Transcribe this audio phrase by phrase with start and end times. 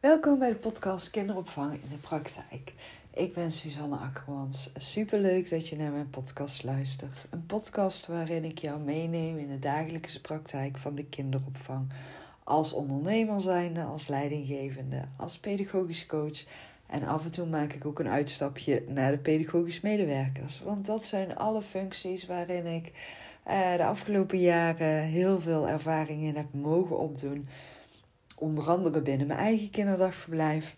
[0.00, 2.72] Welkom bij de podcast Kinderopvang in de Praktijk.
[3.14, 4.72] Ik ben Suzanne Akkermans.
[4.76, 7.26] Superleuk dat je naar mijn podcast luistert.
[7.30, 11.92] Een podcast waarin ik jou meeneem in de dagelijkse praktijk van de kinderopvang.
[12.44, 16.44] Als ondernemer zijnde, als leidinggevende, als pedagogisch coach.
[16.86, 20.62] En af en toe maak ik ook een uitstapje naar de pedagogisch medewerkers.
[20.62, 22.92] Want dat zijn alle functies waarin ik
[23.42, 27.48] eh, de afgelopen jaren heel veel ervaring in heb mogen opdoen
[28.38, 30.76] onder andere binnen mijn eigen kinderdagverblijf.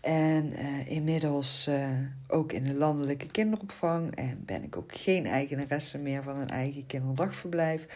[0.00, 1.88] En uh, inmiddels uh,
[2.28, 4.14] ook in de landelijke kinderopvang.
[4.14, 7.86] En ben ik ook geen eigenaresse meer van een eigen kinderdagverblijf.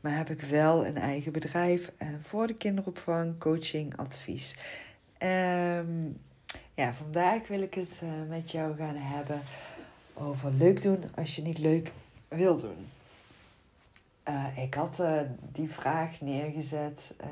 [0.00, 4.56] Maar heb ik wel een eigen bedrijf uh, voor de kinderopvang, coaching, advies.
[5.18, 6.20] Um,
[6.74, 9.42] ja, vandaag wil ik het met jou gaan hebben
[10.14, 11.92] over leuk doen als je niet leuk
[12.28, 12.86] wil doen.
[14.28, 15.20] Uh, ik had uh,
[15.52, 17.26] die vraag neergezet uh,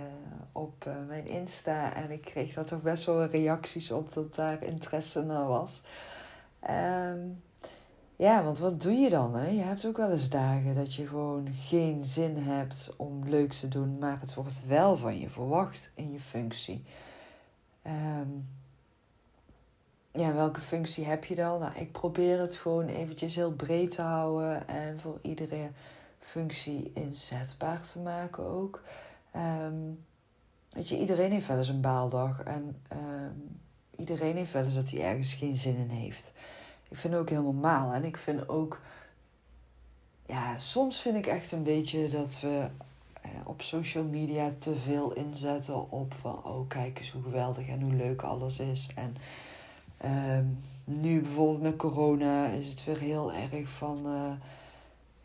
[0.52, 5.22] op mijn Insta en ik kreeg daar toch best wel reacties op dat daar interesse
[5.22, 5.82] naar was.
[6.70, 7.42] Um,
[8.16, 9.34] ja, want wat doe je dan?
[9.34, 9.48] Hè?
[9.48, 13.68] Je hebt ook wel eens dagen dat je gewoon geen zin hebt om leuk te
[13.68, 16.84] doen, maar het wordt wel van je verwacht in je functie.
[17.86, 18.48] Um,
[20.12, 21.60] ja, welke functie heb je dan?
[21.60, 25.74] Nou, ik probeer het gewoon eventjes heel breed te houden en voor iedereen
[26.20, 28.82] functie inzetbaar te maken ook.
[29.36, 30.04] Um,
[30.72, 33.60] weet je, iedereen heeft wel eens een baaldag en um,
[33.96, 36.32] iedereen heeft wel eens dat hij ergens geen zin in heeft.
[36.88, 38.80] Ik vind het ook heel normaal en ik vind ook,
[40.26, 42.66] ja, soms vind ik echt een beetje dat we
[43.20, 47.80] eh, op social media te veel inzetten op van, oh kijk eens hoe geweldig en
[47.80, 48.90] hoe leuk alles is.
[48.94, 49.16] En
[50.38, 54.06] um, nu bijvoorbeeld met corona is het weer heel erg van.
[54.06, 54.32] Uh,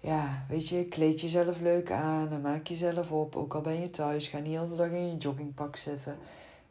[0.05, 3.35] ja, weet je, kleed jezelf leuk aan en maak jezelf op.
[3.35, 6.17] Ook al ben je thuis, ga niet de dag in je joggingpak zitten.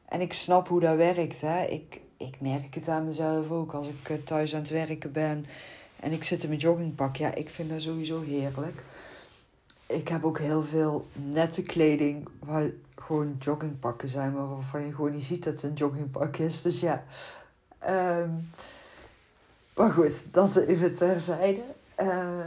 [0.04, 1.40] En ik snap hoe dat werkt.
[1.40, 1.64] Hè.
[1.64, 3.72] Ik, ik merk het aan mezelf ook.
[3.72, 5.46] Als ik eh, thuis aan het werken ben
[6.00, 7.16] en ik zit in mijn joggingpak.
[7.16, 8.84] Ja, ik vind dat sowieso heerlijk.
[9.86, 14.32] Ik heb ook heel veel nette kleding waar gewoon joggingpakken zijn.
[14.32, 16.62] Maar waarvan je gewoon niet ziet dat het een joggingpak is.
[16.62, 17.04] Dus ja.
[17.88, 18.50] Um,
[19.76, 21.62] maar goed, dat even terzijde.
[22.00, 22.38] Uh,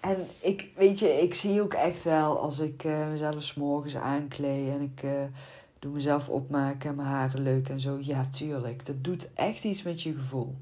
[0.00, 4.68] en ik, weet je, ik zie ook echt wel als ik uh, mezelf s'morgens aankleed
[4.68, 5.22] en ik uh,
[5.78, 7.98] doe mezelf opmaken en mijn haren leuk en zo.
[8.00, 8.86] Ja, tuurlijk.
[8.86, 10.56] Dat doet echt iets met je gevoel.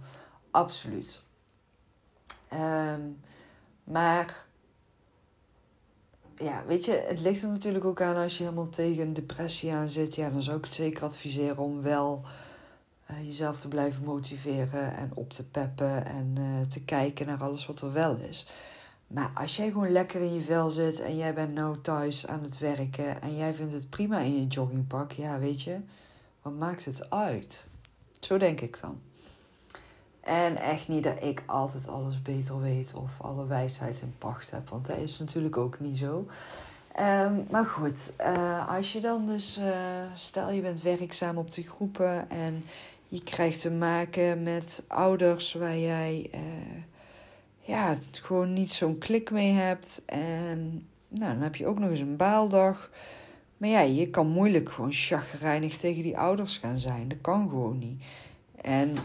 [0.50, 1.22] Absoluut.
[2.52, 3.20] Um,
[3.84, 4.44] maar,
[6.36, 9.72] ja, weet je, het ligt er natuurlijk ook aan als je helemaal tegen een depressie
[9.72, 10.14] aan zit.
[10.14, 12.22] Ja, dan zou ik het zeker adviseren om wel
[13.10, 16.36] uh, jezelf te blijven motiveren en op te peppen en
[16.68, 18.46] te kijken naar alles wat er wel is.
[19.08, 22.42] Maar als jij gewoon lekker in je vel zit en jij bent nou thuis aan
[22.42, 25.76] het werken en jij vindt het prima in je joggingpak, ja, weet je,
[26.42, 27.68] wat maakt het uit?
[28.20, 29.00] Zo denk ik dan.
[30.20, 34.68] En echt niet dat ik altijd alles beter weet of alle wijsheid in pacht heb,
[34.68, 36.26] want dat is natuurlijk ook niet zo.
[37.00, 39.66] Um, maar goed, uh, als je dan dus, uh,
[40.14, 42.64] stel je bent werkzaam op de groepen en
[43.08, 46.30] je krijgt te maken met ouders waar jij.
[46.34, 46.40] Uh,
[47.68, 50.02] ja, het gewoon niet zo'n klik mee hebt.
[50.06, 52.90] En nou, dan heb je ook nog eens een baaldag.
[53.56, 57.08] Maar ja, je kan moeilijk gewoon chagrijnig tegen die ouders gaan zijn.
[57.08, 58.02] Dat kan gewoon niet.
[58.60, 58.96] En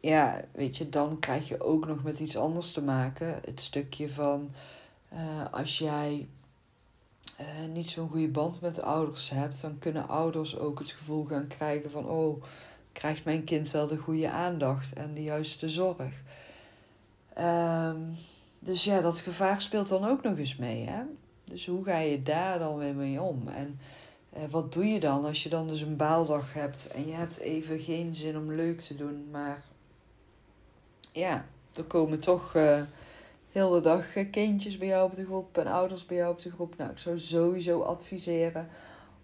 [0.00, 3.40] ja, weet je, dan krijg je ook nog met iets anders te maken.
[3.44, 4.50] Het stukje van
[5.12, 5.18] uh,
[5.52, 6.26] als jij
[7.40, 11.24] uh, niet zo'n goede band met de ouders hebt, dan kunnen ouders ook het gevoel
[11.24, 12.42] gaan krijgen van: oh,
[12.92, 16.22] krijgt mijn kind wel de goede aandacht en de juiste zorg?
[17.38, 18.16] Um,
[18.58, 20.86] dus ja, dat gevaar speelt dan ook nog eens mee.
[20.86, 21.02] Hè?
[21.44, 23.48] Dus hoe ga je daar dan weer mee om?
[23.48, 23.78] En
[24.30, 27.38] eh, wat doe je dan als je dan dus een baaldag hebt en je hebt
[27.38, 29.62] even geen zin om leuk te doen, maar
[31.12, 31.44] ja,
[31.76, 32.80] er komen toch uh,
[33.52, 36.40] heel de dag eh, kindjes bij jou op de groep en ouders bij jou op
[36.40, 36.76] de groep.
[36.76, 38.68] Nou, ik zou sowieso adviseren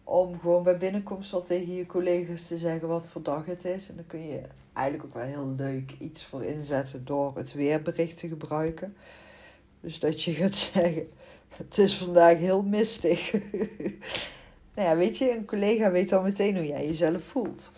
[0.08, 3.88] om gewoon bij binnenkomst al tegen je collega's te zeggen wat voor dag het is.
[3.88, 4.40] En dan kun je
[4.72, 8.96] eigenlijk ook wel heel leuk iets voor inzetten door het weerbericht te gebruiken.
[9.80, 11.08] Dus dat je gaat zeggen,
[11.56, 13.32] het is vandaag heel mistig.
[14.74, 17.72] nou ja, weet je, een collega weet dan meteen hoe jij jezelf voelt.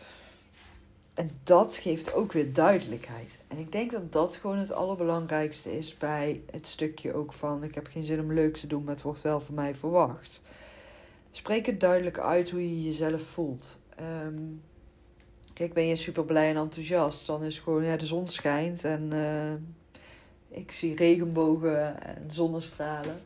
[1.15, 3.39] En dat geeft ook weer duidelijkheid.
[3.49, 7.65] En ik denk dat dat gewoon het allerbelangrijkste is bij het stukje ook van...
[7.65, 10.41] ik heb geen zin om leuk te doen, maar het wordt wel van mij verwacht.
[11.38, 13.81] Spreek het duidelijk uit hoe je jezelf voelt.
[14.25, 14.62] Um,
[15.55, 19.11] kijk, ben je super blij en enthousiast, dan is gewoon, ja, de zon schijnt en
[19.12, 23.20] uh, ik zie regenbogen en zonnestralen.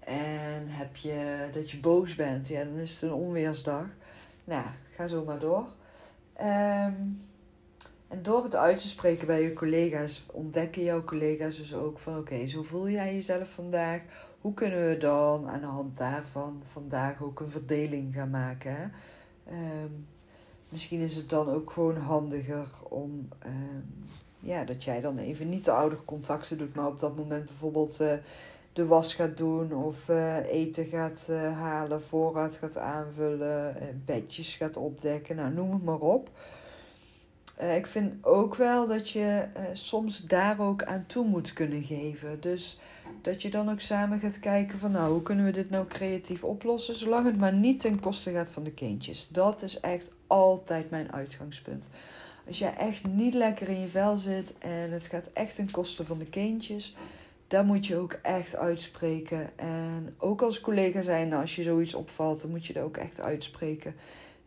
[0.00, 3.86] En heb je dat je boos bent, ja, dan is het een onweersdag.
[4.44, 4.66] Nou,
[4.96, 5.66] ga zo maar door.
[6.32, 6.94] Ehm,
[8.08, 12.18] en door het uit te spreken bij je collega's, ontdekken jouw collega's dus ook van
[12.18, 14.00] oké, zo voel jij jezelf vandaag.
[14.44, 18.76] Hoe kunnen we dan aan de hand daarvan vandaag ook een verdeling gaan maken?
[18.76, 18.86] Hè?
[19.44, 19.90] Ehm,
[20.68, 23.80] misschien is het dan ook gewoon handiger om ehm,
[24.40, 28.00] ja, dat jij dan even niet de oudere contacten doet, maar op dat moment bijvoorbeeld
[28.00, 28.12] uh,
[28.72, 34.76] de was gaat doen of uh, eten gaat uh, halen, voorraad gaat aanvullen, bedjes gaat
[34.76, 36.30] opdekken, nou noem het maar op.
[37.58, 42.40] ik vind ook wel dat je soms daar ook aan toe moet kunnen geven.
[42.40, 42.78] Dus
[43.22, 46.44] dat je dan ook samen gaat kijken van nou, hoe kunnen we dit nou creatief
[46.44, 49.28] oplossen, zolang het maar niet ten koste gaat van de kindjes.
[49.30, 51.88] Dat is echt altijd mijn uitgangspunt.
[52.46, 56.04] Als jij echt niet lekker in je vel zit en het gaat echt ten koste
[56.04, 56.96] van de kindjes,
[57.48, 59.58] dan moet je ook echt uitspreken.
[59.58, 63.20] En ook als collega zijn, als je zoiets opvalt, dan moet je dat ook echt
[63.20, 63.94] uitspreken.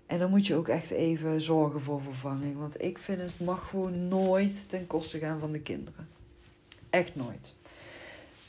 [0.07, 2.57] En dan moet je ook echt even zorgen voor vervanging.
[2.57, 6.07] Want ik vind het mag gewoon nooit ten koste gaan van de kinderen.
[6.89, 7.53] Echt nooit.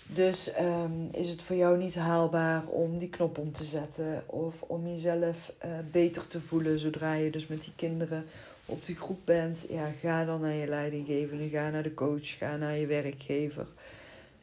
[0.06, 4.62] Dus um, is het voor jou niet haalbaar om die knop om te zetten of
[4.62, 8.24] om jezelf uh, beter te voelen zodra je dus met die kinderen
[8.64, 12.56] op die groep bent, ja, ga dan naar je leidinggevende, ga naar de coach, ga
[12.56, 13.66] naar je werkgever.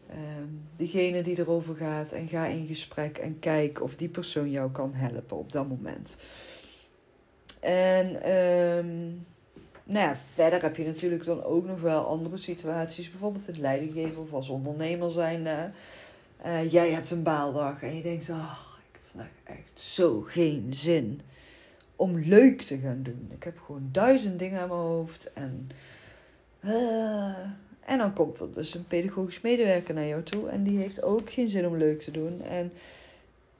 [0.09, 4.71] Um, degene die erover gaat en ga in gesprek en kijk of die persoon jou
[4.71, 6.18] kan helpen op dat moment.
[7.65, 9.25] En um,
[9.83, 14.21] nou ja, verder heb je natuurlijk dan ook nog wel andere situaties, bijvoorbeeld het leidinggever
[14.21, 15.71] of als ondernemer zijn.
[16.45, 18.59] Uh, jij hebt een baaldag en je denkt, oh,
[18.91, 21.21] ik heb vandaag echt zo geen zin
[21.95, 23.29] om leuk te gaan doen.
[23.31, 25.33] Ik heb gewoon duizend dingen aan mijn hoofd.
[25.33, 25.69] En,
[26.61, 27.38] uh,
[27.85, 30.50] en dan komt er dus een pedagogisch medewerker naar jou toe.
[30.50, 32.41] En die heeft ook geen zin om leuk te doen.
[32.41, 32.71] En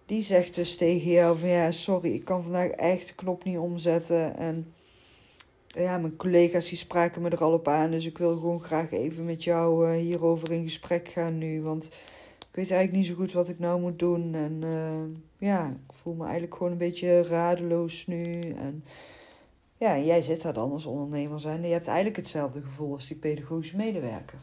[0.06, 3.58] die zegt dus tegen jou van ja, sorry, ik kan vandaag echt de knop niet
[3.58, 4.38] omzetten.
[4.38, 4.74] En
[5.68, 7.92] ja, mijn collega's die spraken me er al op aan.
[7.92, 11.62] Dus ik wil gewoon graag even met jou uh, hierover in gesprek gaan nu.
[11.62, 11.86] Want
[12.56, 14.36] ik weet eigenlijk niet zo goed wat ik nou moet doen.
[14.36, 15.18] En uh,
[15.50, 18.24] ja, ik voel me eigenlijk gewoon een beetje radeloos nu.
[18.40, 18.84] En
[19.78, 21.58] ja, jij zit daar dan als ondernemer zijn.
[21.62, 24.40] En je hebt eigenlijk hetzelfde gevoel als die pedagogische medewerker.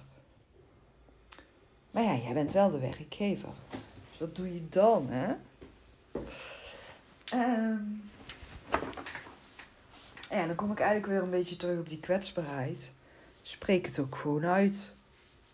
[1.91, 3.53] Maar ja, jij bent wel de werkgever.
[4.11, 5.35] Dus wat doe je dan, hè?
[7.35, 8.03] Um,
[10.31, 12.93] ja, dan kom ik eigenlijk weer een beetje terug op die kwetsbaarheid.
[13.43, 14.94] Spreek het ook gewoon uit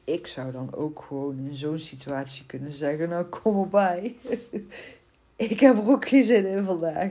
[0.09, 4.17] ik zou dan ook gewoon in zo'n situatie kunnen zeggen: Nou, kom erbij.
[5.37, 7.11] ik heb er ook geen zin in vandaag.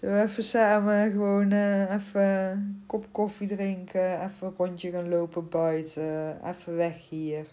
[0.00, 5.48] We even samen gewoon uh, even een kop koffie drinken, even een rondje gaan lopen
[5.48, 7.46] buiten, even weg hier.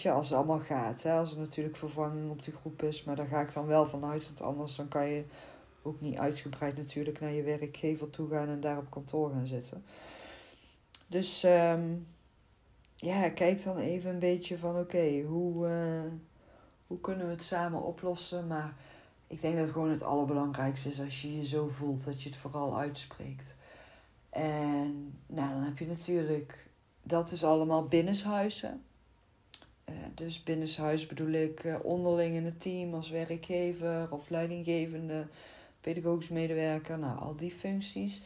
[0.00, 1.02] Je, als het allemaal gaat.
[1.02, 1.12] Hè?
[1.12, 4.24] Als er natuurlijk vervanging op de groep is, maar daar ga ik dan wel vanuit,
[4.24, 5.24] want anders dan kan je
[5.82, 9.84] ook niet uitgebreid natuurlijk naar je werkgever toe gaan en daar op kantoor gaan zitten.
[11.06, 12.06] Dus um,
[12.96, 16.12] ja, kijk dan even een beetje van oké, hoe, uh,
[16.86, 18.46] hoe kunnen we het samen oplossen?
[18.46, 18.74] Maar
[19.26, 22.38] ik denk dat gewoon het allerbelangrijkste is als je je zo voelt dat je het
[22.38, 23.56] vooral uitspreekt.
[24.30, 26.66] En nou, dan heb je natuurlijk,
[27.02, 28.82] dat is allemaal binnenshuizen.
[29.92, 35.26] Uh, dus binnenshuis bedoel ik uh, onderling in het team als werkgever of leidinggevende,
[35.80, 38.22] pedagogisch medewerker, nou al die functies.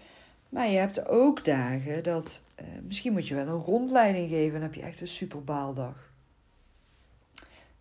[0.49, 4.63] Maar je hebt ook dagen dat uh, misschien moet je wel een rondleiding geven en
[4.63, 6.11] heb je echt een super baaldag.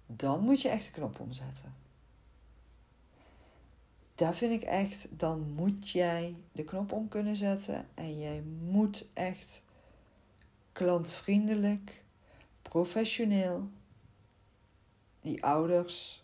[0.06, 1.74] Dan moet je echt de knop omzetten.
[4.16, 9.06] Daar vind ik echt, dan moet jij de knop om kunnen zetten en jij moet
[9.14, 9.62] echt
[10.72, 12.04] klantvriendelijk,
[12.70, 13.70] professioneel
[15.22, 16.24] die ouders,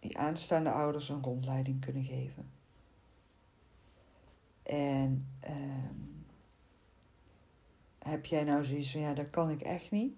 [0.00, 2.50] die aanstaande ouders een rondleiding kunnen geven.
[4.62, 6.24] En um,
[7.98, 10.14] heb jij nou zoiets van ja, dat kan ik echt niet.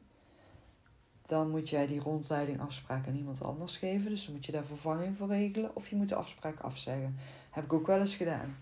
[1.26, 4.10] Dan moet jij die rondleiding afspraak aan iemand anders geven.
[4.10, 5.76] Dus dan moet je daar vervanging voor regelen.
[5.76, 7.16] Of je moet de afspraak afzeggen.
[7.50, 8.56] Heb ik ook wel eens gedaan.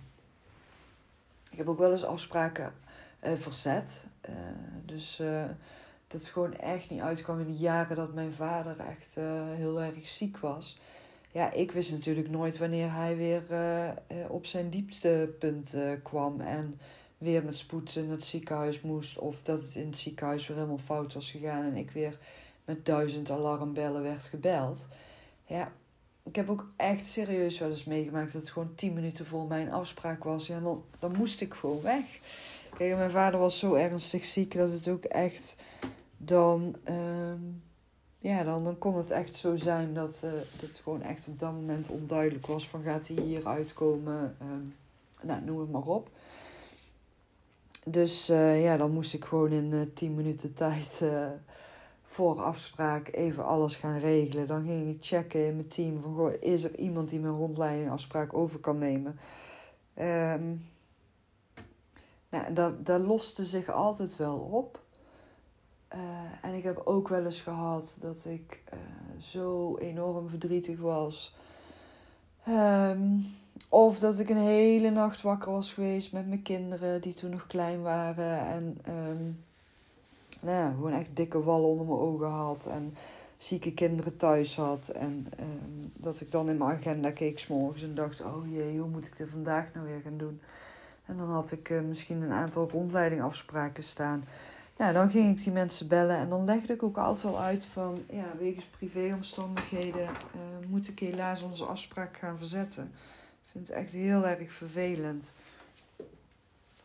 [1.50, 2.74] Ik heb ook wel eens afspraken
[3.24, 4.06] uh, verzet.
[4.28, 4.36] Uh,
[4.84, 5.44] dus uh,
[6.12, 9.14] dat het gewoon echt niet uitkwam in de jaren dat mijn vader echt
[9.56, 10.78] heel erg ziek was.
[11.32, 13.42] Ja, ik wist natuurlijk nooit wanneer hij weer
[14.28, 16.40] op zijn dieptepunt kwam.
[16.40, 16.80] En
[17.18, 19.18] weer met spoed naar het ziekenhuis moest.
[19.18, 22.18] Of dat het in het ziekenhuis weer helemaal fout was gegaan en ik weer
[22.64, 24.86] met duizend alarmbellen werd gebeld.
[25.46, 25.72] Ja,
[26.22, 29.72] ik heb ook echt serieus wel eens meegemaakt dat het gewoon tien minuten voor mijn
[29.72, 30.46] afspraak was.
[30.46, 32.04] Ja, dan, dan moest ik gewoon weg.
[32.76, 35.56] Kijk, mijn vader was zo ernstig ziek dat het ook echt
[36.24, 36.74] dan.
[36.88, 37.32] Uh,
[38.18, 41.52] ja, dan, dan kon het echt zo zijn dat uh, het gewoon echt op dat
[41.52, 44.36] moment onduidelijk was van gaat hij hier uitkomen.
[44.42, 44.48] Uh,
[45.26, 46.08] nou, noem het maar op.
[47.84, 51.04] Dus uh, ja, dan moest ik gewoon in uh, 10 minuten tijd
[52.02, 54.46] voor afspraak even alles gaan regelen.
[54.46, 58.34] Dan ging ik checken in mijn team van, goh, is er iemand die mijn rondleidingafspraak
[58.34, 59.18] over kan nemen?
[59.98, 60.64] Um,
[62.28, 64.80] nou, dat, dat loste zich altijd wel op.
[65.94, 66.00] Uh,
[66.48, 68.78] en ik heb ook wel eens gehad dat ik uh,
[69.20, 71.34] zo enorm verdrietig was.
[72.48, 73.26] Um,
[73.68, 77.46] of dat ik een hele nacht wakker was geweest met mijn kinderen die toen nog
[77.46, 78.38] klein waren.
[78.38, 79.44] En um,
[80.40, 82.66] nou ja, gewoon echt dikke wallen onder mijn ogen had.
[82.66, 82.94] En
[83.36, 84.88] zieke kinderen thuis had.
[84.88, 88.88] En um, dat ik dan in mijn agenda keek s'morgens en dacht: oh jee, hoe
[88.88, 90.40] moet ik dit vandaag nou weer gaan doen?
[91.06, 94.24] En dan had ik uh, misschien een aantal rondleidingafspraken staan.
[94.76, 97.64] Ja, dan ging ik die mensen bellen en dan legde ik ook altijd wel uit
[97.64, 102.92] van, ja, wegens privéomstandigheden uh, moet ik helaas onze afspraak gaan verzetten.
[103.42, 105.32] Ik vind het echt heel erg vervelend.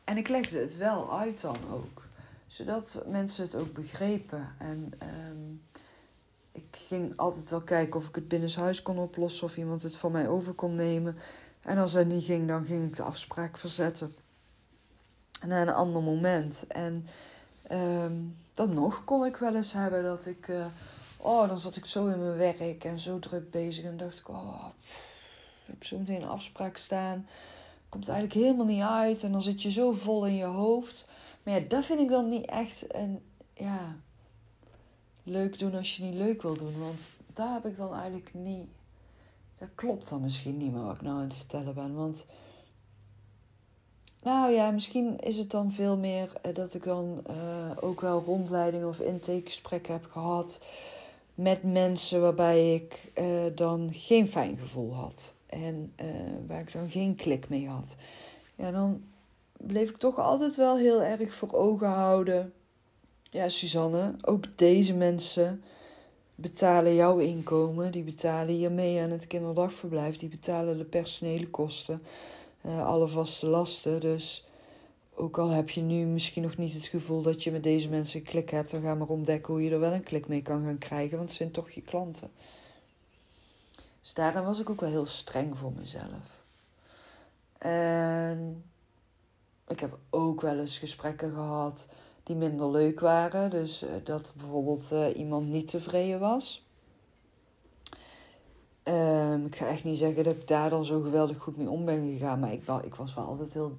[0.04, 2.04] En ik legde het wel uit dan ook,
[2.48, 4.48] zodat mensen het ook begrepen.
[4.58, 4.94] En
[5.30, 5.62] um,
[6.52, 10.12] ik ging altijd wel kijken of ik het binnenshuis kon oplossen of iemand het van
[10.12, 11.18] mij over kon nemen.
[11.62, 14.16] En als dat niet ging, dan ging ik de afspraak verzetten
[15.46, 16.66] naar een ander moment.
[16.68, 17.08] En
[17.72, 20.48] um, dan nog kon ik wel eens hebben dat ik.
[20.48, 20.66] Uh,
[21.18, 23.84] oh, dan zat ik zo in mijn werk en zo druk bezig.
[23.84, 24.66] En dacht ik, oh,
[25.62, 27.28] ik heb zo meteen een afspraak staan.
[27.90, 29.24] Komt eigenlijk helemaal niet uit.
[29.24, 31.08] En dan zit je zo vol in je hoofd.
[31.44, 33.22] Maar ja, dat vind ik dan niet echt een.
[33.54, 33.96] Ja,
[35.24, 36.80] leuk doen als je niet leuk wil doen.
[36.80, 37.00] Want
[37.34, 38.68] daar heb ik dan eigenlijk niet.
[39.58, 41.96] Dat klopt dan misschien niet meer wat ik nou aan het vertellen ben.
[41.96, 42.26] Want
[44.24, 47.36] nou ja, misschien is het dan veel meer eh, dat ik dan uh,
[47.80, 50.60] ook wel rondleidingen of intakegesprekken heb gehad
[51.36, 55.34] met mensen waarbij ik uh, dan geen fijn gevoel had.
[55.46, 55.94] En
[56.48, 57.96] waar ik dan geen klik mee had.
[58.56, 59.04] Ja, dan
[59.58, 62.54] bleef ik toch altijd wel heel erg voor ogen houden.
[63.32, 65.64] Ja, Suzanne, ook deze mensen
[66.36, 67.92] betalen jouw inkomen.
[67.92, 70.18] Die betalen hier mee aan het kinderdagverblijf.
[70.18, 72.02] Die betalen de personele kosten
[72.68, 74.00] uh, alle vaste lasten.
[74.00, 74.48] Dus
[75.16, 78.24] ook al heb je nu misschien nog niet het gevoel dat je met deze mensen
[78.24, 80.78] klik hebt, dan ga maar ontdekken hoe je er wel een klik mee kan gaan
[80.78, 82.32] krijgen, want het zijn toch je klanten.
[84.02, 86.38] Dus daarin was ik ook wel heel streng voor mezelf.
[87.58, 88.64] En
[89.68, 91.88] ik heb ook wel eens gesprekken gehad
[92.24, 93.50] die minder leuk waren.
[93.50, 96.67] Dus uh, dat bijvoorbeeld uh, iemand niet tevreden was.
[98.88, 101.86] Um, ik ga echt niet zeggen dat ik daar dan zo geweldig goed mee om
[101.86, 102.40] ben gegaan.
[102.40, 103.78] Maar ik, ik was wel altijd heel,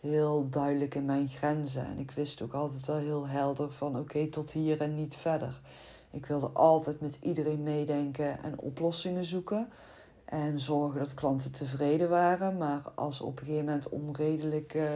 [0.00, 1.86] heel duidelijk in mijn grenzen.
[1.86, 5.60] En ik wist ook altijd wel heel helder van oké, tot hier en niet verder.
[6.10, 9.68] Ik wilde altijd met iedereen meedenken en oplossingen zoeken.
[10.24, 12.56] En zorgen dat klanten tevreden waren.
[12.56, 14.88] Maar als op een gegeven moment onredelijke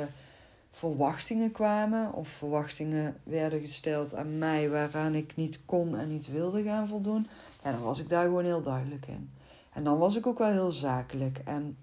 [0.70, 2.12] verwachtingen kwamen...
[2.12, 7.26] of verwachtingen werden gesteld aan mij waaraan ik niet kon en niet wilde gaan voldoen...
[7.62, 9.30] Dan was ik daar gewoon heel duidelijk in.
[9.74, 11.38] En dan was ik ook wel heel zakelijk.
[11.38, 11.76] En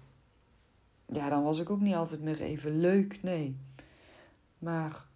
[1.06, 3.56] ja, dan was ik ook niet altijd meer even leuk, nee.
[4.58, 5.06] Maar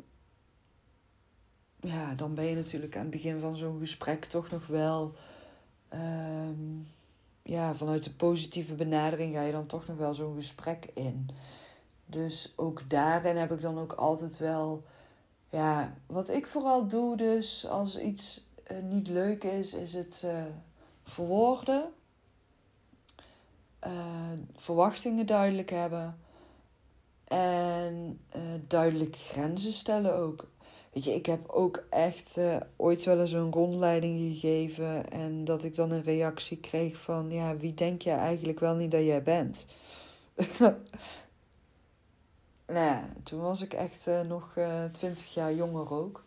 [1.81, 5.15] ja, dan ben je natuurlijk aan het begin van zo'n gesprek toch nog wel.
[5.95, 6.89] Um,
[7.43, 11.29] ja, vanuit de positieve benadering ga je dan toch nog wel zo'n gesprek in.
[12.07, 14.85] Dus ook daarin heb ik dan ook altijd wel.
[15.51, 20.45] Ja, wat ik vooral doe, dus als iets uh, niet leuk is, is het uh,
[21.03, 21.93] verwoorden
[23.85, 23.91] uh,
[24.55, 26.19] verwachtingen duidelijk hebben.
[27.25, 30.47] En uh, duidelijk grenzen stellen ook.
[30.93, 35.11] Weet je, ik heb ook echt uh, ooit wel eens een rondleiding gegeven.
[35.11, 38.91] En dat ik dan een reactie kreeg van: Ja, wie denk jij eigenlijk wel niet
[38.91, 39.67] dat jij bent?
[40.59, 40.75] nou
[42.67, 44.59] ja, toen was ik echt nog
[44.93, 46.25] twintig jaar jonger ook.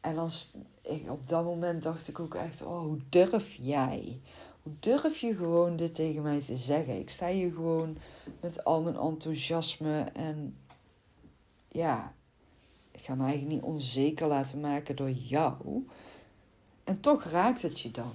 [0.00, 0.50] En als,
[0.82, 4.20] ik, op dat moment dacht ik ook echt: Oh, hoe durf jij?
[4.62, 6.98] Hoe durf je gewoon dit tegen mij te zeggen?
[6.98, 7.96] Ik sta hier gewoon
[8.40, 10.56] met al mijn enthousiasme en
[11.68, 12.14] ja,
[12.90, 15.86] ik ga me eigenlijk niet onzeker laten maken door jou.
[16.84, 18.12] En toch raakt het je dan.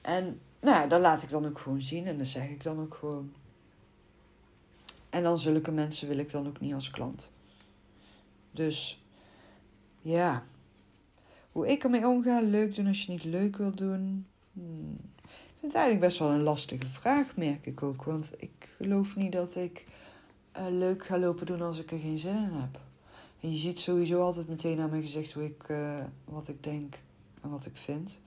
[0.00, 2.94] En nou, dat laat ik dan ook gewoon zien en dat zeg ik dan ook
[2.94, 3.32] gewoon.
[5.10, 7.30] En dan zulke mensen wil ik dan ook niet als klant.
[8.50, 9.04] Dus
[10.02, 10.44] ja,
[11.52, 14.26] hoe ik ermee omga, leuk doen als je niet leuk wilt doen.
[14.52, 14.96] Hmm
[15.60, 18.04] vind het eigenlijk best wel een lastige vraag, merk ik ook.
[18.04, 19.84] Want ik geloof niet dat ik
[20.56, 22.80] uh, leuk ga lopen doen als ik er geen zin in heb.
[23.40, 26.98] En je ziet sowieso altijd meteen aan mijn gezicht hoe ik, uh, wat ik denk
[27.42, 28.18] en wat ik vind.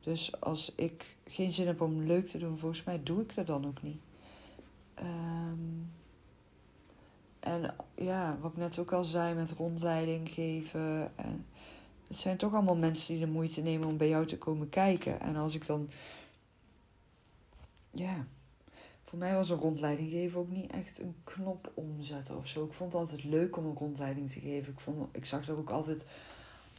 [0.00, 3.46] Dus als ik geen zin heb om leuk te doen, volgens mij doe ik dat
[3.46, 4.00] dan ook niet.
[4.98, 5.90] Um,
[7.94, 11.12] ja, wat ik net ook al zei met rondleiding geven.
[11.16, 11.46] En
[12.08, 15.20] het zijn toch allemaal mensen die de moeite nemen om bij jou te komen kijken.
[15.20, 15.88] En als ik dan,
[17.90, 18.26] ja,
[19.02, 22.64] voor mij was een rondleiding geven ook niet echt een knop omzetten of zo.
[22.64, 24.72] Ik vond het altijd leuk om een rondleiding te geven.
[24.72, 26.04] Ik, vond, ik zag er ook altijd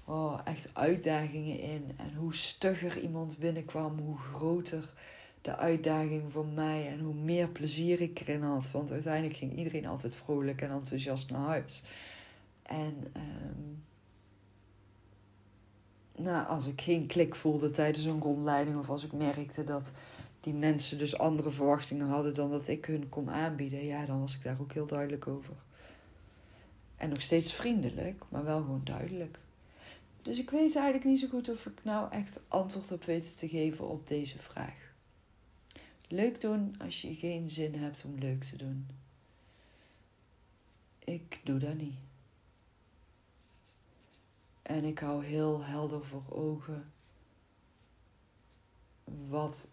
[0.05, 1.91] oh, echt uitdagingen in.
[1.97, 4.93] En hoe stugger iemand binnenkwam, hoe groter
[5.41, 8.71] de uitdaging voor mij en hoe meer plezier ik erin had.
[8.71, 11.83] Want uiteindelijk ging iedereen altijd vrolijk en enthousiast naar huis.
[12.61, 13.83] En um,
[16.15, 19.91] nou, als ik geen klik voelde tijdens een rondleiding of als ik merkte dat
[20.41, 24.35] die mensen dus andere verwachtingen hadden dan dat ik hun kon aanbieden, ja, dan was
[24.35, 25.53] ik daar ook heel duidelijk over.
[26.95, 29.39] En nog steeds vriendelijk, maar wel gewoon duidelijk.
[30.21, 33.47] Dus ik weet eigenlijk niet zo goed of ik nou echt antwoord op weet te
[33.47, 34.93] geven op deze vraag.
[36.07, 38.87] Leuk doen als je geen zin hebt om leuk te doen.
[40.99, 41.97] Ik doe dat niet.
[44.61, 46.91] En ik hou heel helder voor ogen
[49.27, 49.67] wat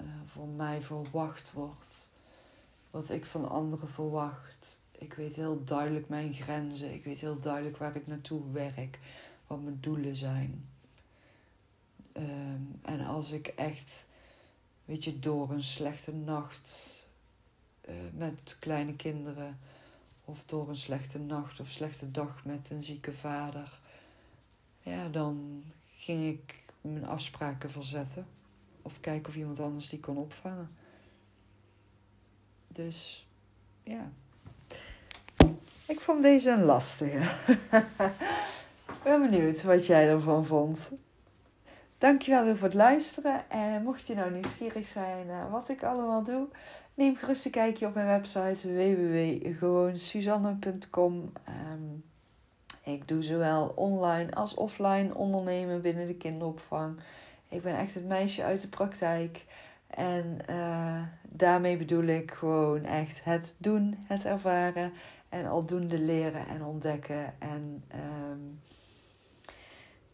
[0.00, 2.08] uh, voor mij verwacht wordt.
[2.90, 4.80] Wat ik van anderen verwacht.
[4.92, 6.94] Ik weet heel duidelijk mijn grenzen.
[6.94, 8.98] Ik weet heel duidelijk waar ik naartoe werk.
[9.46, 10.68] Wat mijn doelen zijn.
[12.12, 14.06] Um, en als ik echt,
[14.84, 16.92] weet je, door een slechte nacht
[17.88, 19.58] uh, met kleine kinderen.
[20.24, 23.80] Of door een slechte nacht of slechte dag met een zieke vader.
[24.82, 25.64] Ja, dan
[25.96, 28.26] ging ik mijn afspraken verzetten.
[28.86, 30.70] Of kijken of iemand anders die kon opvangen.
[32.68, 33.26] Dus
[33.82, 34.10] ja.
[35.86, 37.30] Ik vond deze een lastige.
[39.02, 40.90] ben benieuwd wat jij ervan vond.
[41.98, 43.50] Dankjewel weer voor het luisteren.
[43.50, 46.48] En mocht je nou nieuwsgierig zijn naar wat ik allemaal doe,
[46.94, 51.12] neem gerust een kijkje op mijn website www.gewoonsuzanne.com.
[51.12, 51.82] Um, ehm,
[52.94, 57.00] ik doe zowel online als offline ondernemen binnen de kinderopvang.
[57.56, 59.44] Ik ben echt het meisje uit de praktijk.
[59.86, 64.92] En uh, daarmee bedoel ik gewoon echt het doen, het ervaren
[65.28, 67.34] en aldoende leren en ontdekken.
[67.38, 67.84] En
[68.30, 68.60] um,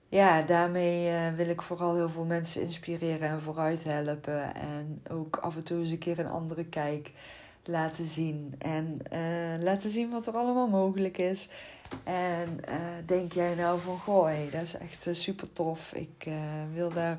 [0.09, 4.55] ja, daarmee uh, wil ik vooral heel veel mensen inspireren en vooruit helpen.
[4.55, 7.13] En ook af en toe eens een keer een andere kijk
[7.65, 8.55] laten zien.
[8.59, 11.49] En uh, laten zien wat er allemaal mogelijk is.
[12.05, 12.75] En uh,
[13.07, 15.93] denk jij nou van, goh, hey, dat is echt uh, super tof.
[15.93, 16.29] Ik
[16.75, 17.19] wil daar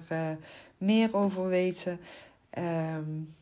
[0.78, 2.00] meer over weten.
[2.98, 3.34] Um,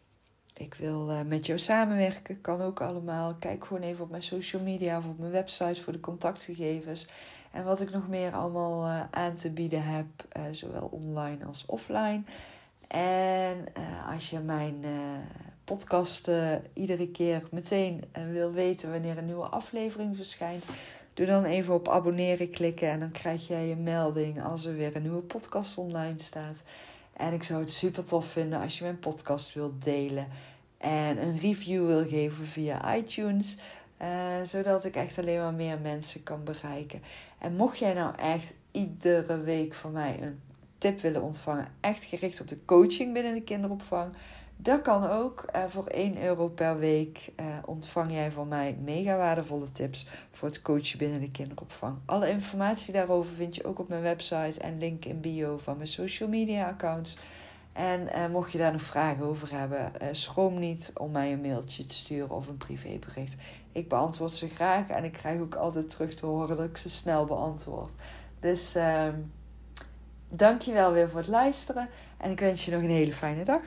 [0.53, 3.35] ik wil met jou samenwerken, kan ook allemaal.
[3.39, 7.07] Kijk gewoon even op mijn social media of op mijn website voor de contactgegevens.
[7.51, 10.05] En wat ik nog meer allemaal aan te bieden heb,
[10.51, 12.21] zowel online als offline.
[12.87, 13.65] En
[14.13, 14.85] als je mijn
[15.63, 16.31] podcast
[16.73, 20.63] iedere keer meteen wil weten wanneer een nieuwe aflevering verschijnt
[21.13, 24.95] Doe dan even op abonneren klikken en dan krijg jij een melding als er weer
[24.95, 26.55] een nieuwe podcast online staat.
[27.13, 30.27] En ik zou het super tof vinden als je mijn podcast wilt delen
[30.77, 33.57] en een review wil geven via iTunes.
[34.01, 37.01] Uh, zodat ik echt alleen maar meer mensen kan bereiken.
[37.37, 40.39] En mocht jij nou echt iedere week van mij een
[40.77, 44.13] tip willen ontvangen, echt gericht op de coaching binnen de kinderopvang,
[44.63, 45.45] dat kan ook.
[45.55, 50.47] Uh, voor 1 euro per week uh, ontvang jij van mij mega waardevolle tips voor
[50.47, 51.97] het coachen binnen de kinderopvang.
[52.05, 55.87] Alle informatie daarover vind je ook op mijn website en link in bio van mijn
[55.87, 57.17] social media accounts.
[57.73, 61.85] En uh, mocht je daar nog vragen over hebben, schroom niet om mij een mailtje
[61.85, 63.35] te sturen of een privébericht.
[63.71, 66.89] Ik beantwoord ze graag en ik krijg ook altijd terug te horen dat ik ze
[66.89, 67.91] snel beantwoord.
[68.39, 68.77] Dus
[70.29, 73.43] dank je wel weer voor het luisteren en ik wens je nog een hele fijne
[73.43, 73.61] dag.